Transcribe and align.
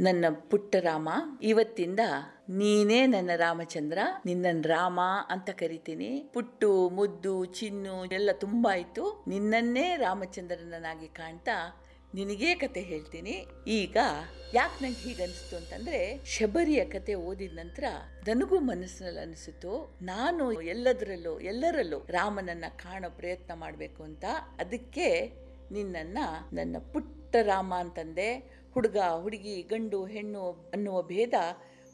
ನನ್ನ 0.00 0.24
ಪುಟ್ಟ 0.50 0.76
ರಾಮ, 0.76 1.08
ಇವತ್ತಿಂದ 1.42 2.00
ನೀನೇ 2.48 3.06
ನನ್ನ 3.06 3.30
ರಾಮಚಂದ್ರ 3.36 3.98
ನಿನ್ನ 4.26 4.46
ರಾಮ 4.62 5.00
ಅಂತ 5.28 5.50
ಕರಿತೀನಿ. 5.50 6.30
ಪುಟ್ಟು, 6.34 6.88
ಮುದ್ದು, 6.88 7.44
ಚಿನ್ನು 7.44 8.04
ಎಲ್ಲ 8.04 8.30
ತುಂಬಾ 8.32 8.72
ಆಯ್ತು 8.72 9.24
ನಿನ್ನನ್ನೇ 9.28 9.96
ರಾಮಚಂದ್ರನನ್ನಾಗಿ 9.96 11.08
ಕಾಣ್ತಾ 11.08 11.84
ನಿನಗೇ 12.14 12.54
ಕತೆ 12.54 12.80
ಹೇಳ್ತೀನಿ. 12.80 13.46
ಈಗ 13.66 13.96
ಯಾಕೆ 14.54 14.84
ನಂಗೆ 14.84 14.96
ಹೀಗೆ 14.96 15.22
ಅನಿಸ್ತು 15.22 15.56
ಅಂತಂದ್ರೆ, 15.56 16.24
ಶಬರಿಯ 16.24 16.84
ಕತೆ 16.84 17.14
ಓದಿದ 17.14 17.52
ನಂತರ 17.52 17.84
ನನಗೂ 18.28 18.58
ಮನಸ್ಸಿನಲ್ಲಿ 18.60 19.20
ಅನಿಸಿತು 19.20 19.98
ನಾನು 20.02 20.52
ಎಲ್ಲದರಲ್ಲೂ, 20.52 21.40
ಎಲ್ಲರಲ್ಲೂ 21.40 21.98
ರಾಮನನ್ನ 22.08 22.64
ಕಾಣೋ 22.68 23.10
ಪ್ರಯತ್ನ 23.10 23.54
ಮಾಡಬೇಕು 23.54 24.02
ಅಂತ. 24.02 24.24
ಅದಕ್ಕೆ 24.58 25.32
ನಿನ್ನನ್ನು 25.72 26.54
ನನ್ನ 26.54 26.76
ಪುಟ್ಟ 26.92 27.36
ರಾಮ 27.42 27.74
ಅಂತಂದೆ. 27.76 28.57
ಹುಡುಗ, 28.74 28.96
ಹುಡುಗಿ, 29.20 29.62
ಗಂಡು, 29.62 30.04
ಹೆಣ್ಣು 30.04 30.70
ಅನ್ನುವ 30.72 31.02
ಭೇದ 31.02 31.34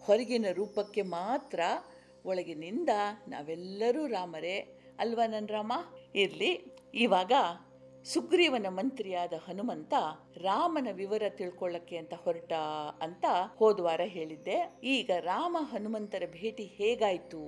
ಹೊರಗಿನ 0.01 0.47
ರೂಪಕ್ಕೆ 0.53 1.03
ಮಾತ್ರ 1.03 1.61
ಒಳಗಿನಿಂದ 2.27 2.89
ನಾವೆಲ್ಲರೂ 3.29 4.07
ರಾಮರೇ 4.07 4.81
ಅಲ್ವಾ 4.99 5.27
ನನ್ನ 5.27 5.47
ರಾಮ? 5.47 5.73
ಇರಲಿ. 6.15 6.77
ಇವಾಗ 6.95 7.33
ಸುಗ್ರೀವನ 8.05 8.67
ಮಂತ್ರಿಯಾದ 8.69 9.33
ಹನುಮಂತ 9.49 9.95
ರಾಮನ 10.37 10.89
ವಿವರ 10.93 11.23
ತಿಳ್ಕೊಳ್ಳಕ್ಕೆ 11.29 11.97
ಅಂತ 11.97 12.15
ಹೊರಟ 12.15 12.53
ಅಂತ 13.01 13.25
ಹೋದ್ವಾರ 13.57 14.01
ಹೇಳಿದ್ದೆ. 14.05 14.81
ಈಗ 14.85 15.11
ರಾಮ 15.21 15.57
ಹನುಮಂತರ 15.61 16.23
ಭೇಟಿ 16.27 16.65
ಹೇಗಾಯ್ತು? 16.65 17.39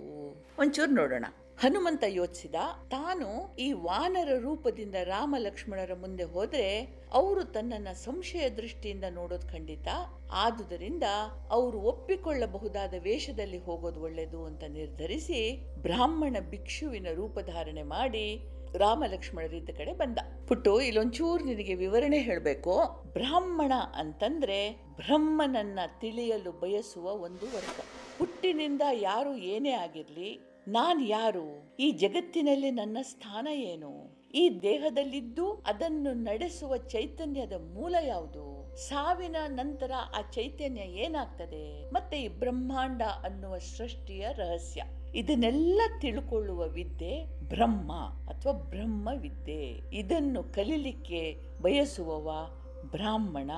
ಒಂಚೂರು 0.58 0.90
ನೋಡೋಣ. 0.90 1.24
ಹನುಮಂತ 1.58 2.04
ಯೋಚಿಸಿದ, 2.06 2.54
ತಾನು 2.88 3.56
ಈ 3.56 3.72
ವಾನರ 3.72 4.28
ರೂಪದಿಂದ 4.38 4.94
ರಾಮ 5.04 5.34
ಲಕ್ಷ್ಮಣರ 5.38 5.94
ಮುಂದೆ 5.94 6.24
ಹೋದ್ರೆ 6.24 6.88
ಅವರು 7.12 7.44
ತನ್ನನ್ನ 7.44 7.88
ಸಂಶಯ 7.92 8.48
ದೃಷ್ಟಿಯಿಂದ 8.50 9.04
ನೋಡೋದು 9.10 9.48
ಖಂಡಿತ. 9.48 9.88
ಆದುದರಿಂದ 10.32 11.02
ಅವರು 11.50 11.78
ಒಪ್ಪಿಕೊಳ್ಳಬಹುದಾದ 11.80 12.94
ವೇಷದಲ್ಲಿ 12.98 13.58
ಹೋಗೋದು 13.58 14.00
ಒಳ್ಳೆಯದು 14.00 14.44
ಅಂತ 14.44 14.64
ನಿರ್ಧರಿಸಿ 14.68 15.60
ಬ್ರಾಹ್ಮಣ 15.82 16.36
ಭಿಕ್ಷುವಿನ 16.40 17.06
ರೂಪಧಾರಣೆ 17.14 17.82
ಮಾಡಿ 17.82 18.40
ರಾಮ 18.78 19.04
ಲಕ್ಷ್ಮಣರಿದ್ದ 19.06 19.70
ಕಡೆ 19.70 19.92
ಬಂದ. 19.92 20.18
ಪುಟ್ಟು, 20.48 20.80
ಇಲ್ಲೊಂಚೂರು 20.80 21.44
ನಿನಗೆ 21.44 21.74
ವಿವರಣೆ 21.74 22.18
ಹೇಳಬೇಕು. 22.18 23.04
ಬ್ರಾಹ್ಮಣ 23.12 23.72
ಅಂತಂದ್ರೆ 23.94 24.72
ಬ್ರಹ್ಮನನ್ನ 24.96 25.78
ತಿಳಿಯಲು 26.00 26.52
ಬಯಸುವ 26.52 27.10
ಒಂದು 27.10 27.46
ವರ್ಗ. 27.46 27.80
ಹುಟ್ಟಿನಿಂದ 28.18 28.82
ಯಾರು 28.92 29.36
ಏನೇ 29.36 29.70
ಆಗಿರ್ಲಿ 29.70 30.55
ನಾನ್ 30.68 31.08
ಯಾರು? 31.08 31.76
ಈ 31.78 31.90
ಜಗತ್ತಿನಲ್ಲಿ 31.90 32.70
ನನ್ನ 32.70 32.98
ಸ್ಥಾನ 33.02 33.48
ಏನು? 33.52 34.16
ಈ 34.34 34.58
ದೇಹದಲ್ಲಿದ್ದು 34.62 35.52
ಅದನ್ನು 35.52 36.12
ನಡೆಸುವ 36.12 36.76
ಚೈತನ್ಯದ 36.76 37.52
ಮೂಲ 37.52 37.94
ಯಾವುದು? 38.06 38.76
ಸಾವಿನ 38.76 39.36
ನಂತರ 39.46 39.92
ಆ 40.18 40.30
ಚೈತನ್ಯ 40.30 40.80
ಏನಾಗ್ತದೆ? 40.80 41.90
ಮತ್ತೆ 41.90 42.22
ಈ 42.22 42.28
ಬ್ರಹ್ಮಾಂಡ 42.28 43.02
ಅನ್ನುವ 43.02 43.58
ಸೃಷ್ಟಿಯ 43.58 44.26
ರಹಸ್ಯ. 44.32 44.82
ಇದನ್ನೆಲ್ಲ 45.14 45.80
ತಿಳ್ಕೊಳ್ಳುವ 46.00 46.62
ವಿದ್ಯೆ 46.66 47.24
ಬ್ರಹ್ಮ 47.48 47.92
ಅಥವಾ 48.28 48.52
ಬ್ರಹ್ಮ 48.52 49.08
ವಿದ್ಯೆ 49.16 49.96
ಇದನ್ನು 49.96 50.42
ಕಲೀಲಿಕ್ಕೆ 50.42 51.36
ಬಯಸುವವ 51.62 52.50
ಬ್ರಾಹ್ಮಣ. 52.90 53.50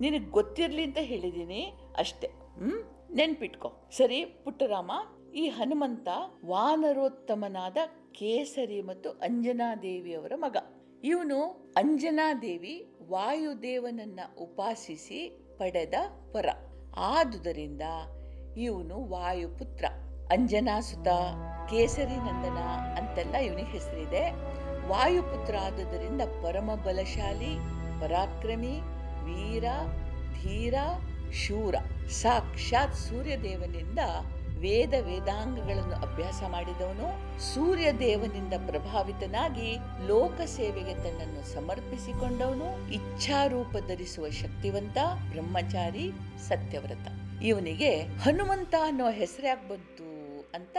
ನಿನಗೆ 0.00 0.30
ಗೊತ್ತಿರಲಿ 0.30 0.82
ಅಂತ 0.82 0.98
ಹೇಳಿದ್ದೀನಿ 1.00 1.72
ಅಷ್ಟೆ. 1.96 2.26
ಹ್ಮ್? 2.26 3.14
ನೆನ್ಪಿಟ್ಕೊ. 3.16 3.72
ಸರಿ 3.96 4.24
ಪುಟ್ಟರಾಮ? 4.24 4.92
ಈ 5.34 5.48
ಹನುಮಂತ 5.48 6.08
ವಾನರೋತ್ತಮನಾದ 6.46 7.76
ಕೇಸರಿ 8.12 8.82
ಮತ್ತು 8.82 9.10
ಅಂಜನಾದೇವಿಯವರ 9.10 10.32
ಮಗ. 10.36 10.56
ಇವನು 11.04 11.72
ಅಂಜನಾದೇವಿ 11.76 12.96
ವಾಯುದೇವನನ್ನ 13.08 14.20
ಉಪಾಸಿಸಿ 14.38 15.46
ಪಡೆದ 15.58 15.94
ವರ. 16.36 16.48
ಆದುದರಿಂದ 16.96 17.82
ಇವನು 18.56 19.10
ವಾಯುಪುತ್ರ. 19.10 19.84
ಅಂಜನಾಸುತ 20.32 21.08
ಕೇಸರಿ 21.70 22.16
ನಂದನ 22.16 22.58
ಅಂತೆಲ್ಲ 22.98 23.34
ಇವನಿಗೆ 23.36 23.68
ಹೆಸರಿದೆ. 23.68 24.30
ವಾಯುಪುತ್ರ 24.88 25.56
ಆದುದರಿಂದ 25.56 26.22
ಪರಮ 26.42 26.74
ಬಲಶಾಲಿ, 26.74 27.56
ಪರಾಕ್ರಮಿ, 28.00 28.80
ವೀರ, 29.24 29.64
ಧೀರ, 30.42 30.74
ಶೂರ. 31.32 31.74
ಸಾಕ್ಷಾತ್ 32.08 32.94
ಸೂರ್ಯದೇವನಿಂದ 32.94 33.98
ವೇದ 34.60 34.94
ವೇದಾಂಗಗಳನ್ನು 35.00 35.94
ಅಭ್ಯಾಸ 35.94 36.42
ಮಾಡಿದವನು 36.48 37.40
ಸೂರ್ಯ 37.54 37.92
ದೇವನಿಂದ 37.92 38.54
ಪ್ರಭಾವಿತನಾಗಿ 38.66 39.76
ಲೋಕ 40.06 40.40
ಸೇವೆಗೆ 40.40 40.94
ತನ್ನನ್ನು 40.94 41.54
ಸಮರ್ಪಿಸಿಕೊಂಡವನು, 41.54 42.92
ಇಚ್ಛಾರೂಪ 42.92 43.76
ಧರಿಸುವ 43.88 44.30
ಶಕ್ತಿವಂತ, 44.30 44.98
ಬ್ರಹ್ಮಚಾರಿ, 45.30 46.10
ಸತ್ಯವ್ರತ. 46.48 47.08
ಇವನಿಗೆ 47.42 48.00
ಹನುಮಂತ 48.00 48.74
ಅನ್ನೋ 48.82 49.10
ಹೆಸರ್ಯಾಕ್ 49.10 49.68
ಬಂತು. 49.68 50.07
ಅಂತ 50.54 50.76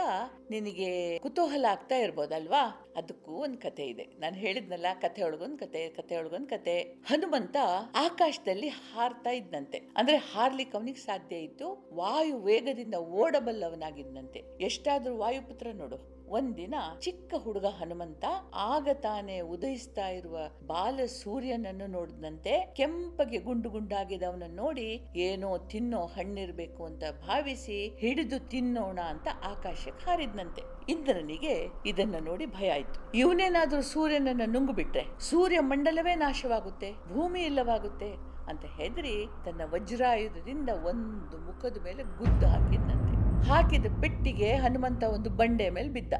ನಿನಗೆ 0.50 1.18
ಕುತೂಹಲ 1.18 1.66
ಆಗ್ತಾ 1.70 1.96
ಇರ್ಬೋದಲ್ವಾ? 1.96 2.92
ಅದಕ್ಕೂ 2.96 3.32
ಒಂದ್ 3.32 3.56
ಕತೆ 3.56 3.84
ಇದೆ. 3.86 4.02
ನಾನು 4.02 4.36
ಹೇಳಿದ್ನಲ್ಲ, 4.36 4.86
ಕಥೆ 5.00 5.22
ಒಳಗೊಂದ್ 5.22 5.58
ಕತೆ 5.58 5.88
ಕಥೆ 5.88 6.16
ಒಳಗೊಂದ್ 6.16 6.48
ಕತೆ 6.48 6.80
ಹನುಮಂತ 6.80 7.56
ಆಕಾಶದಲ್ಲಿ 7.94 8.68
ಹಾರ್ತಾ 8.68 9.30
ಇದ್ದಂತೆ 9.30 9.78
ಅಂದ್ರೆ 9.96 10.16
ಹಾರ್ಲಿಕ್ಕೆ 10.16 10.78
ಅವನಿಗೆ 10.78 10.98
ಸಾಧ್ಯ 10.98 11.36
ಇತ್ತು, 11.36 11.90
ವಾಯು 11.92 12.38
ವೇಗದಿಂದ 12.38 12.94
ಓಡಬಲ್ಲವನಾಗಿದ್ದಂತೆ 12.94 14.42
ಎಷ್ಟಾದ್ರೂ 14.60 15.16
ವಾಯುಪುತ್ರ 15.16 15.66
ನೋಡು. 15.72 16.19
ಒಂದಿನ 16.36 16.74
ಚಿಕ್ಕ 17.04 17.30
ಹುಡುಗ 17.44 17.66
ಹನುಮಂತ 17.78 18.24
ಆಗ 18.72 18.88
ತಾನೇ 19.04 19.36
ಉದಯಿಸ್ತಾ 19.54 20.06
ಇರುವ 20.18 20.36
ಬಾಲ 20.66 21.06
ಸೂರ್ಯನನ್ನು 21.20 21.86
ನೋಡಿದಂತೆ 21.94 22.52
ಕೆಂಪಗೆ 22.76 23.38
ಗುಂಡು 23.38 23.68
ಗುಂಡಾಗಿದ್ದವನನ್ನು 23.70 24.56
ನೋಡಿ, 24.62 24.86
ಏನೋ 25.26 25.50
ತಿನ್ನೋ 25.72 26.02
ಹಣ್ಣಿರ್ಬೇಕು 26.14 26.82
ಅಂತ 26.84 27.02
ಭಾವಿಸಿ 27.26 27.78
ಹಿಡಿದು 28.02 28.38
ತಿನ್ನೋಣ 28.52 28.98
ಅಂತ 29.12 29.28
ಆಕಾಶಕ್ಕೆ 29.52 30.04
ಹಾರಿದ್ನಂತೆ. 30.10 30.62
ಇಂದ್ರನಿಗೆ 30.94 31.54
ಇದನ್ನ 31.86 32.16
ನೋಡಿ 32.28 32.46
ಭಯ 32.56 32.70
ಆಯ್ತು. 32.76 32.98
ಇವನೇನಾದ್ರೂ 33.22 33.82
ಸೂರ್ಯನನ್ನ 33.94 34.46
ನುಂಗು 34.54 34.74
ಬಿಟ್ರೆ 34.80 35.04
ಸೂರ್ಯ 35.30 35.60
ಮಂಡಲವೇ 35.70 36.14
ನಾಶವಾಗುತ್ತೆ, 36.26 36.90
ಭೂಮಿ 37.12 37.42
ಇಲ್ಲವಾಗುತ್ತೆ 37.42 38.10
ಅಂತ 38.50 38.64
ಹೆದರಿ 38.78 39.16
ತನ್ನ 39.44 39.62
ವಜ್ರಾಯುಧದಿಂದ 39.74 40.70
ಒಂದು 40.90 41.36
ಮುಖದ 41.48 41.78
ಮೇಲೆ 41.84 42.02
ಗುದ್ದು 42.20 42.46
ಹಾಕಿದ್ನಂತೆ 42.54 43.19
ಹಾಕಿದ 43.44 43.86
ಪೆಟ್ಟಿಗೆ 44.00 44.54
ಹನುಮಂತ 44.54 45.02
ಒಂದು 45.02 45.30
ಬಂಡೆ 45.30 45.70
ಮೇಲೆ 45.70 45.88
ಬಿದ್ದ. 45.88 46.12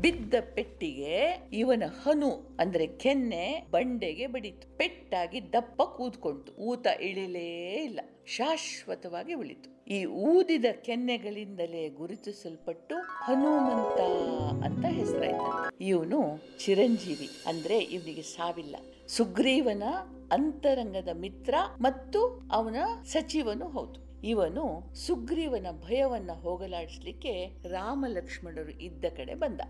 ಬಿದ್ದ 0.00 0.34
ಪೆಟ್ಟಿಗೆ 0.54 1.48
ಇವನ 1.52 1.82
ಹನು, 2.04 2.56
ಅಂದ್ರೆ 2.60 2.86
ಕೆನ್ನೆ, 2.86 3.66
ಬಂಡೆಗೆ 3.70 4.26
ಬಡಿತು. 4.26 4.78
ಪೆಟ್ಟಾಗಿ 4.78 5.52
ದಪ್ಪ 5.52 5.82
ಕೂತ್ಕೊಂತು 5.82 6.52
ಊತ 6.52 6.86
ಇಳಿಲೇ 7.00 7.74
ಇಲ್ಲ. 7.84 8.00
ಶಾಶ್ವತವಾಗಿ 8.26 9.34
ಉಳಿತು. 9.34 9.84
ಈ 9.86 10.04
ಊದಿದ 10.04 10.64
ಕೆನ್ನೆಗಳಿಂದಲೇ 10.82 11.88
ಗುರುತಿಸಲ್ಪಟ್ಟು 11.88 12.96
ಹನುಮಂತ 12.96 14.00
ಅಂತ 14.64 14.84
ಹೆಸರಾಯ್ತು 14.84 15.70
ಇವನು 15.80 16.40
ಚಿರಂಜೀವಿ, 16.58 17.28
ಅಂದ್ರೆ 17.46 17.78
ಇವನಿಗೆ 17.78 18.22
ಸಾವಿಲ್ಲ. 18.22 18.76
ಸುಗ್ರೀವನ 19.06 19.82
ಅಂತರಂಗದ 20.32 21.08
ಮಿತ್ರ 21.12 21.54
ಮತ್ತು 21.80 22.48
ಅವನ 22.52 22.76
ಸಚಿವನು 23.04 23.68
ಹೌದು. 23.68 24.07
ಇವನು 24.24 24.94
ಸುಗ್ರೀವನ 25.06 25.66
ಭಯವನ್ನ 25.70 26.30
ಹೋಗಲಾಡಿಸ್ಲಿಕ್ಕೆ 26.32 27.46
ರಾಮ 27.68 28.04
ಲಕ್ಷ್ಮಣರು 28.08 28.82
ಇದ್ದ 28.82 29.04
ಕಡೆ 29.04 29.34
ಬಂದ. 29.34 29.60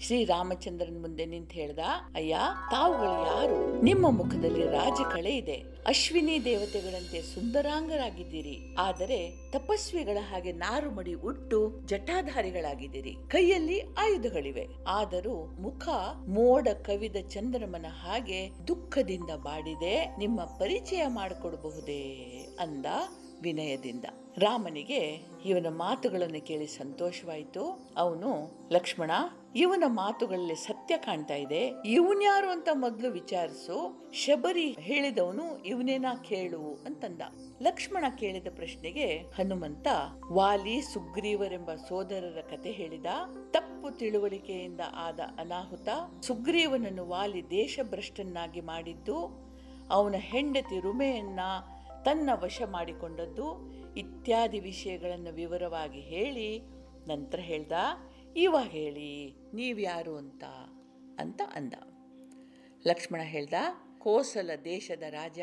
ಶ್ರೀರಾಮಚಂದ್ರನ್ 0.00 1.00
ಮುಂದೆ 1.00 1.26
ನಿಂತು 1.26 1.52
ಹೇಳ್ದ, 1.52 1.78
ಅಯ್ಯ, 2.14 2.36
ತಾವುಗಳು 2.70 3.26
ಯಾರು? 3.26 3.82
ನಿಮ್ಮ 3.82 4.10
ಮುಖದಲ್ಲಿ 4.10 4.66
ರಾಜಕಳೆ 4.66 5.36
ಇದೆ. 5.36 5.54
ಅಶ್ವಿನಿ 5.86 6.44
ದೇವತೆಗಳಂತೆ 6.44 7.22
ಸುಂದರಾಂಗರಾಗಿದ್ದೀರಿ. 7.22 8.74
ಆದರೆ 8.78 9.50
ತಪಸ್ವಿಗಳ 9.50 10.18
ಹಾಗೆ 10.20 10.52
ನಾರು 10.52 10.90
ಮಡಿ 10.90 11.14
ಉಟ್ಟು 11.14 11.80
ಜಟಾಧಾರಿಗಳಾಗಿದ್ದೀರಿ. 11.86 13.14
ಕೈಯಲ್ಲಿ 13.28 13.80
ಆಯುಧಗಳಿವೆ. 13.80 14.66
ಆದರೂ 14.88 15.46
ಮುಖ 15.60 15.88
ಮೋಡ 16.28 16.68
ಕವಿದ 16.68 17.16
ಚಂದ್ರಮನ 17.28 17.86
ಹಾಗೆ 17.88 18.50
ದುಃಖದಿಂದ 18.68 19.30
ಬಾಡಿದೆ. 19.36 20.16
ನಿಮ್ಮ 20.18 20.44
ಪರಿಚಯ 20.44 21.06
ಮಾಡಿಕೊಡಬಹುದೇ? 21.06 22.12
ಅಂದ 22.60 22.86
ವಿನಯದಿಂದ. 23.40 24.04
ರಾಮನಿಗೆ 24.38 25.20
ಇವನ 25.44 25.66
ಮಾತುಗಳನ್ನು 25.68 26.46
ಕೇಳಿ 26.46 26.66
ಸಂತೋಷವಾಯಿತು. 26.66 27.90
ಅವನು, 27.96 28.50
ಲಕ್ಷ್ಮಣ, 28.72 29.10
ಇವನ 29.56 29.84
ಮಾತುಗಳಲ್ಲಿ 29.86 30.54
ಸತ್ಯ 30.54 30.96
ಕಾಣ್ತಾ 30.96 31.34
ಇದೆ. 31.34 31.72
ಇವನ್ಯಾರು 31.86 32.50
ಅಂತ 32.50 32.68
ಮೊದಲು 32.74 33.10
ವಿಚಾರಿಸು. 33.10 34.08
ಶಬರಿ 34.12 34.76
ಹೇಳಿದವನು 34.80 35.64
ಇವನೇನಾ 35.64 36.14
ಕೇಳು 36.14 36.82
ಅಂತಂದ. 36.86 37.22
ಲಕ್ಷ್ಮಣ 37.62 38.04
ಕೇಳಿದ 38.18 38.46
ಪ್ರಶ್ನೆಗೆ 38.54 39.18
ಹನುಮಂತ, 39.18 39.86
ವಾಲಿ 40.32 40.80
ಸುಗ್ರೀವರೆಂಬ 40.80 41.74
ಸೋದರರ 41.74 42.40
ಕತೆ 42.40 42.70
ಹೇಳಿದ. 42.70 43.06
ತಪ್ಪು 43.50 43.90
ತಿಳುವಳಿಕೆಯಿಂದ 43.90 44.80
ಆದ 44.94 45.20
ಅನಾಹುತ 45.38 45.88
ಸುಗ್ರೀವನನ್ನು 46.22 47.08
ವಾಲಿ 47.08 47.50
ದೇಶಭ್ರಷ್ಟನ್ನಾಗಿ 47.50 48.60
ಮಾಡಿದ್ದು. 48.60 49.46
ಅವನ 49.90 50.14
ಹೆಂಡತಿ 50.18 50.80
ರುಮೆಯನ್ನ 50.80 51.40
ತನ್ನ 52.06 52.30
ವಶ 52.34 52.62
ಮಾಡಿಕೊಂಡದ್ದು 52.66 53.72
ಇತ್ಯಾದಿ 53.94 54.60
ವಿಷಯಗಳನ್ನು 54.60 55.34
ವಿವರವಾಗಿ 55.34 56.00
ಹೇಳಿ 56.00 56.60
ನಂತರ 57.08 57.38
ಹೇಳ್ದ 57.42 57.72
ಇವಾಗ 58.36 58.66
ಹೇಳಿ 58.66 59.36
ನೀವ್ಯಾರು 59.54 60.16
ಅಂತ 60.16 60.44
ಅಂತ 61.20 61.40
ಅಂದ. 61.54 61.74
ಲಕ್ಷ್ಮಣ 62.86 63.20
ಹೇಳ್ದ, 63.20 63.54
ಕೋಸಲ 63.98 64.50
ದೇಶದ 64.64 65.02
ರಾಜ, 65.08 65.38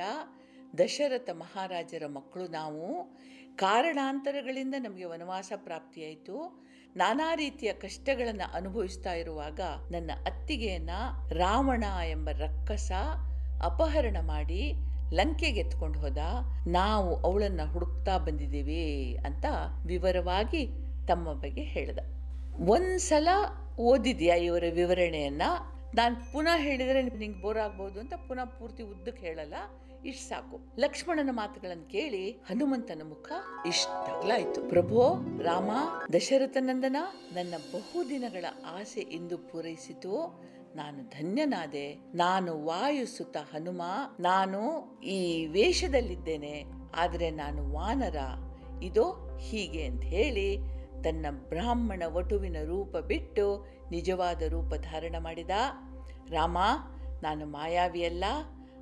ದಶರಥ 0.77 1.29
ಮಹಾರಾಜರ 1.29 2.07
ಮಕ್ಕಳು 2.07 2.47
ನಾವು. 2.47 3.15
ಕಾರಣಾಂತರಗಳಿಂದ 3.55 4.75
ನಮಗೆ 4.79 5.05
ವನವಾಸ 5.05 5.51
ಪ್ರಾಪ್ತಿಯಾಯಿತು. 5.55 6.63
ನಾನಾ 6.95 7.35
ರೀತಿಯ 7.35 7.73
ಕಷ್ಟಗಳನ್ನು 7.73 8.53
ಅನುಭವಿಸ್ತಾ 8.53 9.13
ಇರುವಾಗ 9.13 9.59
ನನ್ನ 9.91 10.11
ಅತ್ತಿಗೆಯನ್ನು 10.25 11.29
ರಾವಣ 11.29 11.83
ಎಂಬ 12.09 12.29
ರಕ್ಕಸ 12.29 12.91
ಅಪಹರಣ 13.63 14.17
ಮಾಡಿ 14.21 14.73
ಲಂಕೆಗೆ 15.13 15.59
ಎತ್ಕೊಂಡು 15.59 15.99
ಹೋದ, 15.99 16.21
ನಾವು 16.67 17.09
ಅವಳನ್ನ 17.21 17.61
ಹುಡುಕ್ತಾ 17.73 18.15
ಬಂದಿದ್ದೀವಿ 18.17 18.83
ಅಂತ 19.25 19.45
ವಿವರವಾಗಿ 19.85 20.63
ತಮ್ಮ 21.07 21.33
ಬಗ್ಗೆ 21.33 21.63
ಹೇಳ್ದ. 21.75 21.99
ಒಂದ್ಸಲ 22.69 23.27
ಓದಿದ್ಯಾ 23.79 24.35
ಇವರ 24.35 24.65
ವಿವರಣೆಯನ್ನ? 24.73 25.45
ನಾನು 25.95 26.15
ಪುನಃ 26.33 26.57
ಹೇಳಿದರೆ 26.57 27.01
ನಿಂಗೆ 27.03 27.39
ಬೋರ್ 27.41 27.57
ಆಗ್ಬೋದು 27.57 27.97
ಅಂತ 27.99 28.13
ಪುನಃ 28.27 28.45
ಪೂರ್ತಿ 28.57 28.83
ಉದ್ದಕ್ಕೆ 28.83 29.23
ಹೇಳಲ್ಲ, 29.27 29.57
ಇಷ್ಟು 30.05 30.25
ಸಾಕು. 30.29 30.55
ಲಕ್ಷ್ಮಣನ 30.79 31.31
ಮಾತುಗಳನ್ನು 31.31 31.85
ಕೇಳಿ 31.91 32.23
ಹನುಮಂತನ 32.31 33.01
ಮುಖ 33.09 33.31
ಇಷ್ಟಗ್ಲಾಯ್ತು 33.67 34.61
ಪ್ರಭೋ, 34.69 35.03
ರಾಮ, 35.43 35.71
ದಶರಥನಂದನ 36.13 36.97
ನನ್ನ 37.33 37.53
ಬಹುದಿನಗಳ 37.73 38.45
ಆಸೆ 38.71 39.01
ಇಂದು 39.17 39.37
ಪೂರೈಸಿತು. 39.37 40.15
ನಾನು 40.75 41.03
ಧನ್ಯನಾದೆ. 41.03 41.93
ನಾನು 42.15 42.65
ವಾಯುಸುತ 42.65 43.37
ಹನುಮ. 43.37 43.81
ನಾನು 44.19 44.59
ಈ 45.03 45.45
ವೇಷದಲ್ಲಿದ್ದೇನೆ. 45.45 46.65
ಆದರೆ 46.95 47.29
ನಾನು 47.31 47.73
ವಾನರ. 47.73 48.15
ಇದೋ 48.83 49.37
ಹೀಗೆ 49.41 49.85
ಅಂತ 49.85 50.03
ಹೇಳಿ 50.03 50.57
ತನ್ನ 51.03 51.25
ಬ್ರಾಹ್ಮಣ 51.49 52.03
ವಟುವಿನ 52.07 52.57
ರೂಪ 52.65 52.97
ಬಿಟ್ಟು 52.97 53.67
ನಿಜವಾದ 53.91 54.41
ರೂಪ 54.41 54.73
ಧಾರಣ 54.75 55.15
ಮಾಡಿದ. 55.19 55.49
ರಾಮ, 56.29 56.57
ನಾನು 57.23 57.45
ಮಾಯಾವಿಯಲ್ಲ 57.45 58.23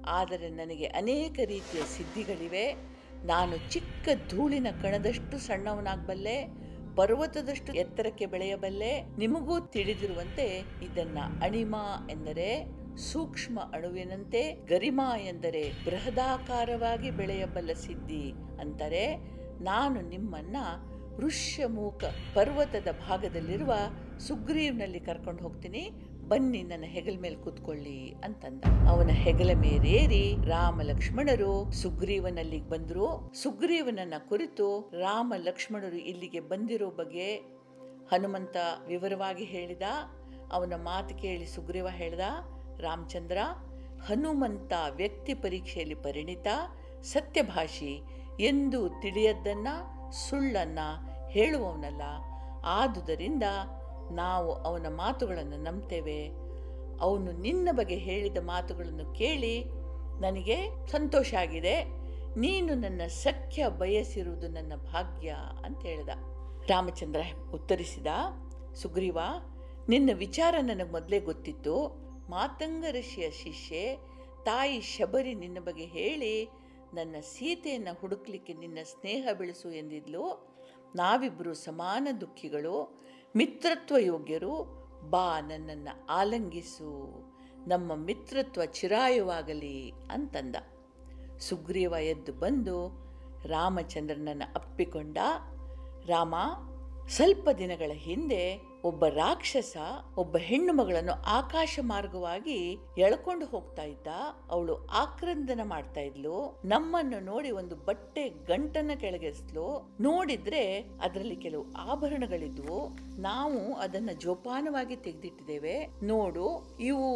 ಆದರೆ 0.05 0.49
ನನಗೆ 0.49 0.85
ಅನೇಕ 0.85 1.39
ರೀತಿಯ 1.45 1.81
ಸಿದ್ಧಿಗಳಿವೆ. 1.81 2.75
ನಾನು 3.23 3.71
ಚಿಕ್ಕ 3.71 4.09
ಧೂಳಿನ 4.29 4.67
ಕಣದಷ್ಟು 4.81 5.37
ಸಣ್ಣವನಾಗಬಲ್ಲೆ. 5.37 6.60
ಪರ್ವತದಷ್ಟು 6.95 7.73
ಎತ್ತರಕ್ಕೆ 7.73 8.25
ಬೆಳೆಯಬಲ್ಲೆ 8.25 9.01
ನಿಮಗೂ 9.17 9.59
ತಿಳಿದಿರುವಂತೆ 9.59 10.63
ಇದನ್ನ 10.83 11.17
ಅಣಿಮ 11.41 11.75
ಎಂದರೆ 12.09 12.81
ಸೂಕ್ಷ್ಮ 12.97 13.59
ಅಣುವಿನಂತೆ 13.73 14.53
ಗರಿಮ 14.53 15.01
ಎಂದರೆ 15.27 15.71
ಬೃಹದಾಕಾರವಾಗಿ 15.85 17.11
ಬೆಳೆಯಬಲ್ಲ 17.11 17.73
ಸಿದ್ಧಿ 17.73 18.31
ಅಂತಾರೆ. 18.59 19.15
ನಾನು 19.63 20.01
ನಿಮ್ಮನ್ನ 20.01 20.57
ಋಷ್ಯಮೂಕ 21.17 22.03
ಪರ್ವತದ 22.33 22.87
ಭಾಗದಲ್ಲಿರುವ 23.07 23.73
ಸುಗ್ರೀವ್ನಲ್ಲಿ 24.19 24.99
ಕರ್ಕೊಂಡು 24.99 25.43
ಹೋಗ್ತೀನಿ. 25.43 25.91
ಬನ್ನಿ, 26.31 26.63
ನನ್ನ 26.63 26.83
ಹೆಗಲ 26.87 27.17
ಮೇಲೆ 27.21 27.35
ಕೂತ್ಕೊಳ್ಳಿ 27.35 28.15
ಅಂತಂದ. 28.23 28.63
ಅವನ 28.89 29.07
ಹೆಗಲ 29.07 29.49
ಮೇಲೇರಿ 29.53 30.35
ರಾಮ 30.47 30.81
ಲಕ್ಷ್ಮಣರು 30.81 31.71
ಸುಗ್ರೀವನಲ್ಲಿಗೆ 31.71 32.69
ಬಂದ್ರು. 32.69 33.33
ಸುಗ್ರೀವನನ್ನ 33.33 34.13
ಕುರಿತು 34.29 34.91
ರಾಮ 34.99 35.33
ಲಕ್ಷ್ಮಣರು 35.37 35.95
ಇಲ್ಲಿಗೆ 35.95 36.39
ಬಂದಿರೋ 36.39 36.89
ಬಗ್ಗೆ 36.89 37.35
ಹನುಮಂತ 38.11 38.57
ವಿವರವಾಗಿ 38.87 39.43
ಹೇಳಿದ. 39.43 39.81
ಅವನ 40.51 40.73
ಮಾತು 40.75 41.15
ಕೇಳಿ 41.15 41.45
ಸುಗ್ರೀವ 41.45 41.87
ಹೇಳ್ದ, 41.89 42.19
ರಾಮಚಂದ್ರ, 42.79 43.37
ಹನುಮಂತ 44.07 44.73
ವ್ಯಕ್ತಿ 44.91 45.33
ಪರೀಕ್ಷೆಯಲ್ಲಿ 45.33 45.95
ಪರಿಣಿತ, 45.95 46.47
ಸತ್ಯಭಾಷಿ, 47.01 48.01
ಎಂದು 48.39 48.89
ತಿಳಿಯದ್ದನ್ನ 49.01 49.67
ಸುಳ್ಳನ್ನ 50.29 50.79
ಹೇಳುವವನಲ್ಲ. 51.29 52.01
ಆದುದರಿಂದ 52.65 53.43
ನಾವು 54.15 54.53
ಅವನ 54.53 54.85
ಮಾತುಗಳನ್ನು 54.89 55.57
ನಂಬ್ತೇವೆ. 55.57 56.27
ಅವನು 57.01 57.31
ನಿನ್ನ 57.31 57.69
ಬಗ್ಗೆ 57.71 57.95
ಹೇಳಿದ 57.95 58.37
ಮಾತುಗಳನ್ನು 58.37 59.13
ಕೇಳಿ 59.13 59.63
ನನಗೆ 60.19 60.87
ಸಂತೋಷ 60.87 61.33
ಆಗಿದೆ. 61.33 61.83
ನೀನು 62.37 62.75
ನನ್ನ 62.75 63.01
ಸಖ್ಯ 63.07 63.67
ಬಯಸಿರುವುದು 63.67 64.47
ನನ್ನ 64.47 64.73
ಭಾಗ್ಯ 64.75 65.35
ಅಂತ 65.65 65.81
ಹೇಳಿದ. 65.81 66.09
ರಾಮಚಂದ್ರ 66.69 67.21
ಉತ್ತರಿಸಿದ, 67.53 68.07
ಸುಗ್ರೀವ, 68.75 69.19
ನಿನ್ನ 69.89 70.09
ವಿಚಾರ 70.13 70.55
ನನಗೆ 70.61 70.91
ಮೊದಲೇ 70.91 71.19
ಗೊತ್ತಿತ್ತು. 71.19 71.87
ಮಾತಂಗ 72.29 72.85
ಋಷಿಯ 72.91 73.31
ಶಿಷ್ಯೆ, 73.31 73.95
ತಾಯಿ 74.45 74.81
ಶಬರಿ 74.81 75.33
ನಿನ್ನ 75.33 75.59
ಬಗ್ಗೆ 75.59 75.85
ಹೇಳಿ, 75.85 76.45
ನನ್ನ 76.93 77.15
ಸೀತೆಯನ್ನು 77.21 77.99
ಹುಡುಕ್ಲಿಕ್ಕೆ 77.99 78.53
ನಿನ್ನ 78.53 78.77
ಸ್ನೇಹ 78.83 79.27
ಬೆಳೆಸು 79.37 79.71
ಎಂದಿದ್ಲು. 79.71 80.51
ನಾವಿಬ್ಬರು 80.95 81.53
ಸಮಾನ 81.53 82.07
ದುಃಖಿಗಳು. 82.21 83.01
ಮಿತ್ರತ್ವ 83.35 83.97
ಯೋಗ್ಯರು 83.97 84.81
ಬಾ 85.09 85.39
ನನ್ನನ್ನು 85.41 86.05
ಆಲಂಗಿಸು, 86.05 87.11
ನಮ್ಮ 87.67 87.95
ಮಿತ್ರತ್ವ 87.95 88.65
ಚಿರಾಯುವಾಗಲಿ 88.65 89.93
ಅಂತಂದ. 90.11 90.55
ಸುಗ್ರೀವ 91.39 91.93
ಎದ್ದು 92.01 92.33
ಬಂದು 92.33 92.87
ರಾಮಚಂದ್ರನನ್ನು 93.47 94.53
ಅಪ್ಪಿಕೊಂಡ. 94.55 95.17
ರಾಮ, 96.05 96.35
ಸ್ವಲ್ಪ 97.07 97.49
ದಿನಗಳ 97.57 97.91
ಹಿಂದೆ 97.93 98.70
ಒಬ್ಬ 98.83 99.05
ರಾಕ್ಷಸ, 99.05 99.77
ಒಬ್ಬ 100.17 100.37
ಹೆಣ್ಣು 100.37 100.73
ಮಗಳನ್ನು 100.73 101.11
ಆಕಾಶ 101.11 101.79
ಮಾರ್ಗವಾಗಿ 101.83 102.57
ಎಳ್ಕೊಂಡು 102.97 103.45
ಹೋಗ್ತಾ 103.45 103.83
ಇದ್ದ. 103.83 104.07
ಅವಳು 104.49 104.75
ಆಕ್ರಂದನ 104.87 105.61
ಮಾಡ್ತಾ 105.63 106.01
ಇದ್ಲು. 106.01 106.61
ನಮ್ಮನ್ನು 106.65 107.19
ನೋಡಿ 107.19 107.51
ಒಂದು 107.51 107.75
ಬಟ್ಟೆ 107.75 108.23
ಗಂಟನ್ನ 108.29 108.91
ಕೆಳಗೆಸ್ಲು 108.99 109.67
ನೋಡಿದ್ರೆ 110.01 110.63
ಅದರಲ್ಲಿ 111.01 111.35
ಕೆಲವು 111.35 111.65
ಆಭರಣಗಳಿದ್ವು. 111.77 112.79
ನಾವು 113.21 113.73
ಅದನ್ನ 113.75 114.09
ಜೋಪಾನವಾಗಿ 114.19 114.95
ತೆಗೆದಿಟ್ಟಿದ್ದೇವೆ. 114.95 115.75
ನೋಡು, 116.03 116.47
ಇವು 116.79 117.07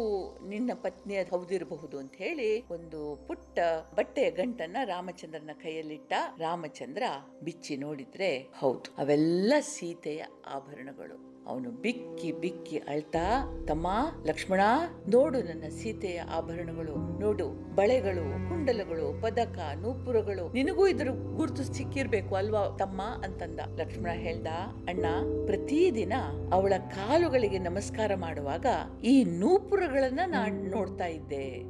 ನಿನ್ನ 0.48 0.70
ಪತ್ನಿಯ 0.74 1.22
ಹೌದಿರಬಹುದು 1.22 1.98
ಅಂತ 1.98 2.14
ಹೇಳಿ 2.16 2.50
ಒಂದು 2.68 3.00
ಪುಟ್ಟ 3.26 3.58
ಬಟ್ಟೆಯ 3.94 4.30
ಗಂಟನ್ನ 4.30 4.76
ರಾಮಚಂದ್ರನ 4.84 5.50
ಕೈಯಲ್ಲಿಟ್ಟ. 5.62 6.12
ರಾಮಚಂದ್ರ 6.38 7.02
ಬಿಚ್ಚಿ 7.44 7.76
ನೋಡಿದ್ರೆ 7.76 8.32
ಹೌದು, 8.58 8.94
ಅವೆಲ್ಲ 8.98 9.52
ಸೀತೆಯ 9.60 10.22
ಆಭರಣಗಳು. 10.46 11.36
ಅವನು 11.56 11.70
ಬಿಕ್ಕಿ 11.70 12.32
ಬಿಕ್ಕಿ 12.32 12.78
ಅಳ್ತಾ, 12.78 13.44
ತಮ್ಮ, 13.68 13.86
ಲಕ್ಷ್ಮಣ, 14.26 14.60
ನೋಡು 15.08 15.42
ನನ್ನ 15.42 15.68
ಸೀತೆಯ 15.68 16.20
ಆಭರಣಗಳು, 16.20 17.20
ನೋಡು 17.20 17.74
ಬಳೆಗಳು, 17.74 18.48
ಕುಂಡಲಗಳು, 18.48 19.22
ಪದಕ, 19.22 19.58
ನೂಪುರಗಳು. 19.76 20.52
ನಿನಗೂ 20.52 20.86
ಇದ್ರ 20.86 21.08
ಗುರುತು 21.10 21.62
ಸಿಕ್ಕಿರ್ಬೇಕು 21.62 22.34
ಅಲ್ವಾ 22.34 22.76
ತಮ್ಮ 22.76 23.02
ಅಂತಂದ. 23.02 23.60
ಲಕ್ಷ್ಮಣ 23.76 24.10
ಹೇಳ್ದ, 24.10 24.46
ಅಣ್ಣ, 24.88 25.04
ಪ್ರತಿದಿನ 25.46 26.12
ಅವಳ 26.52 26.72
ಕಾಲುಗಳಿಗೆ 26.78 27.58
ನಮಸ್ಕಾರ 27.58 28.14
ಮಾಡುವಾಗ 28.14 28.66
ಈ 29.04 29.24
ನೂಪುರಗಳನ್ನ 29.24 30.20
ನಾನು 30.26 30.70
ನೋಡ್ತಾ 30.70 31.06
ಇದ್ದೆ. 31.06 31.62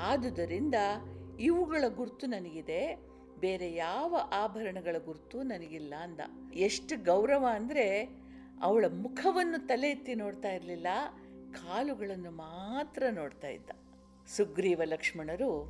ಆದುದರಿಂದ 0.00 0.74
ಇವುಗಳ 1.40 1.84
ಗುರುತು 1.96 2.26
ನನಗಿದೆ, 2.26 3.08
ಬೇರೆ 3.40 3.74
ಯಾವ 3.74 4.14
ಆಭರಣಗಳ 4.32 4.96
ಗುರುತು 5.04 5.42
ನನಗಿಲ್ಲ 5.42 5.94
ಅಂದ. 6.02 6.20
ಎಷ್ಟು 6.54 7.04
ಗೌರವ 7.04 7.46
ಅಂದ್ರೆ 7.50 8.17
ಅವಳ 8.62 8.84
ಮುಖವನ್ನು 8.88 9.66
ತಲೆ 9.66 9.90
ಎತ್ತಿ 9.90 10.14
ನೋಡ್ತಾ 10.14 10.52
ಇರಲಿಲ್ಲ, 10.52 10.86
ಕಾಲುಗಳನ್ನು 11.52 12.30
ಮಾತ್ರ 12.30 13.02
ನೋಡ್ತಾ 13.10 13.48
ಇದ್ದ. 13.48 13.70
ಸುಗ್ರೀವ 14.36 14.82
ಲಕ್ಷ್ಮಣರು 14.84 15.64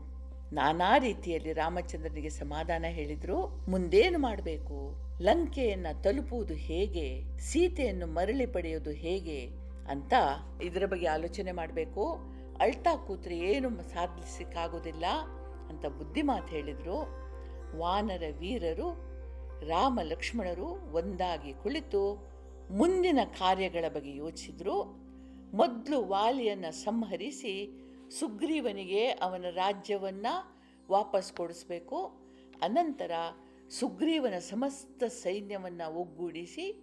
ನಾನಾ 0.53 0.99
ರೀತಿಯಲ್ಲಿ 0.99 1.53
ರಾಮಚಂದ್ರನಿಗೆ 1.53 2.29
ಸಮಾಧಾನ 2.29 2.85
ಹೇಳಿದ್ರು, 2.89 3.47
ಮುಂದೇನು 3.47 4.19
ಮಾಡಬೇಕು? 4.19 4.95
ಲಂಕೆಯನ್ನು 5.23 6.03
ತಲುಪುವುದು 6.03 6.55
ಹೇಗೆ? 6.55 7.39
ಸೀತೆಯನ್ನು 7.41 8.07
ಮರಳಿ 8.07 8.47
ಪಡೆಯೋದು 8.47 8.91
ಹೇಗೆ 8.91 9.47
ಅಂತ 9.89 10.13
ಇದರ 10.63 10.87
ಬಗ್ಗೆ 10.87 11.07
ಆಲೋಚನೆ 11.07 11.53
ಮಾಡಬೇಕು. 11.53 12.19
ಅಳ್ತಾ 12.61 12.97
ಕೂತ್ರೆ 12.97 13.39
ಏನು 13.39 13.71
ಸಾಧಿಸಲಿಕ್ಕಾಗೋದಿಲ್ಲ 13.71 15.05
ಅಂತ 15.69 15.87
ಬುದ್ಧಿ 15.87 16.23
ಮಾತು 16.23 16.47
ಹೇಳಿದ್ರು. 16.47 16.99
ವಾನರ 17.79 18.23
ವೀರರು, 18.39 19.09
ರಾಮ 19.69 20.01
ಲಕ್ಷ್ಮಣರು 20.03 20.93
ಒಂದಾಗಿ 20.93 21.53
ಕುಳಿತು 21.53 22.29
ಮುಂದಿನ 22.71 23.19
ಕಾರ್ಯಗಳ 23.39 23.89
ಬಗ್ಗೆ 23.89 24.17
ಯೋಚಿಸಿದ್ರು 24.17 24.83
ಮೊದಲು 25.57 26.07
ವಾಲಿಯನ್ನು 26.07 26.73
ಸಂಹರಿಸಿ 26.73 27.85
ಸುಗ್ರೀವನಿಗೆ 28.21 29.07
ಅವನ 29.07 29.45
ರಾಜ್ಯವನ್ನು 29.51 30.59
ವಾಪಸ್ 30.91 31.33
ಕೊಡಿಸ್ಬೇಕು. 31.33 32.07
ಅನಂತರ 32.63 33.11
ಸುಗ್ರೀವನ 33.71 34.39
ಸಮಸ್ತ 34.39 35.05
ಸೈನ್ಯವನ್ನು 35.05 35.95
ಒಗ್ಗೂಡಿಸಿ 35.95 36.83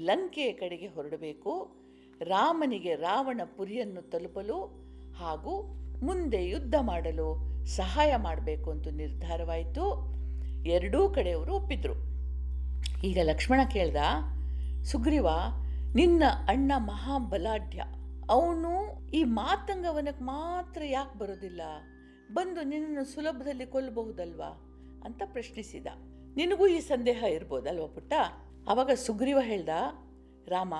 ಲಂಕೆಯ 0.00 0.52
ಕಡೆಗೆ 0.52 0.86
ಹೊರಡಬೇಕು. 0.86 1.76
ರಾಮನಿಗೆ 2.20 2.94
ರಾವಣ 2.94 3.40
ಪುರಿಯನ್ನು 3.56 4.02
ತಲುಪಲು 4.02 4.64
ಹಾಗೂ 5.12 5.62
ಮುಂದೆ 6.06 6.48
ಯುದ್ಧ 6.48 6.74
ಮಾಡಲು 6.80 7.56
ಸಹಾಯ 7.66 8.16
ಮಾಡಬೇಕು 8.16 8.70
ಅಂತ 8.70 8.88
ನಿರ್ಧಾರವಾಯಿತು. 8.88 10.16
ಎರಡೂ 10.64 11.12
ಕಡೆಯವರು 11.14 11.54
ಒಪ್ಪಿದ್ರು. 11.54 11.94
ಈಗ 13.06 13.18
ಲಕ್ಷ್ಮಣ 13.22 13.60
ಕೇಳ್ದ 13.72 13.96
ಸುಗ್ರೀವ, 14.86 15.28
ನಿನ್ನ 15.94 16.22
ಅಣ್ಣ 16.48 16.72
ಮಹಾಬಲಾಢ್ಯ. 16.76 17.84
ಅವನು 18.30 19.06
ಈ 19.10 19.24
ಮಾತಂಗವನಕ್ಕೆ 19.24 20.24
ಮಾತ್ರ 20.24 20.82
ಯಾಕೆ 20.84 21.18
ಬರೋದಿಲ್ಲ? 21.18 21.60
ಬಂದು 22.32 22.62
ನಿನ್ನನ್ನು 22.62 23.04
ಸುಲಭದಲ್ಲಿ 23.04 23.66
ಕೊಲ್ಲಬಹುದಲ್ವಾ? 23.66 24.48
ಅಂತ 25.04 25.22
ಪ್ರಶ್ನಿಸಿದ. 25.32 25.86
ನಿನಗೂ 26.36 26.66
ಈ 26.66 26.80
ಸಂದೇಹ 26.80 27.22
ಇರ್ಬೋದಲ್ವ 27.22 27.86
ಪುಟ್ಟ? 27.86 28.12
ಅವಾಗ 28.68 28.90
ಸುಗ್ರೀವ 28.90 29.40
ಹೇಳ್ದ, 29.40 29.68
ರಾಮ, 30.48 30.74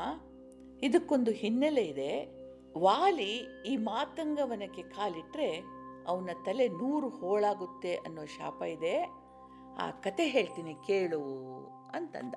ಇದಕ್ಕೊಂದು 0.82 1.30
ಹಿನ್ನೆಲೆ 1.30 1.82
ಇದೆ. 1.82 2.36
ವಾಲಿ 2.78 3.46
ಈ 3.66 3.76
ಮಾತಂಗವನಕ್ಕೆ 3.76 4.82
ಕಾಲಿಟ್ಟರೆ 4.82 5.64
ಅವನ 6.08 6.30
ತಲೆ 6.46 6.68
ನೂರು 6.68 7.08
ಹೋಳಾಗುತ್ತೆ 7.08 7.94
ಅನ್ನೋ 7.94 8.24
ಶಾಪ 8.24 8.62
ಇದೆ. 8.62 9.02
ಆ 9.78 9.90
ಕತೆ 9.90 10.28
ಹೇಳ್ತೀನಿ 10.28 10.74
ಕೇಳು 10.86 11.22
ಅಂತಂದ. 11.94 12.34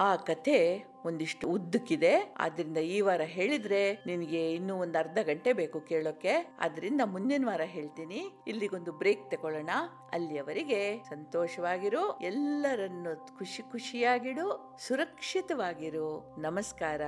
ಆ 0.00 0.16
ಕಥೆ 0.16 0.84
ಒಂದಿಷ್ಟು 1.04 1.48
ಉದ್ದಕ್ಕಿದೆ. 1.48 2.34
ಆದ್ರಿಂದ 2.38 2.76
ಈ 2.76 3.00
ವಾರ 3.00 3.20
ಹೇಳಿದ್ರೆ 3.20 3.94
ನಿನಗೆ 4.06 4.52
ಇನ್ನೂ 4.52 4.76
ಒಂದು 4.76 4.98
ಅರ್ಧ 4.98 5.18
ಗಂಟೆ 5.22 5.52
ಬೇಕು 5.52 5.80
ಕೇಳೋಕೆ. 5.80 6.56
ಅದರಿಂದ 6.60 7.00
ಮುಂದಿನ 7.04 7.46
ವಾರ 7.46 7.60
ಹೇಳ್ತೀನಿ. 7.64 8.30
ಇಲ್ಲಿಗೊಂದು 8.46 8.92
ಬ್ರೇಕ್ 8.92 9.30
ತಗೊಳ್ಳೋಣ. 9.30 9.70
ಅಲ್ಲಿಯವರೆಗೆ 10.12 10.98
ಸಂತೋಷವಾಗಿರು. 10.98 12.18
ಎಲ್ಲರನ್ನು 12.18 13.38
ಖುಷಿ 13.38 13.62
ಖುಷಿಯಾಗಿಡು. 13.62 14.76
ಸುರಕ್ಷಿತವಾಗಿರು. 14.78 16.34
ನಮಸ್ಕಾರ. 16.38 17.00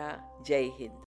ಜೈ 0.43 0.69
ಹಿಂದ್. 0.69 0.99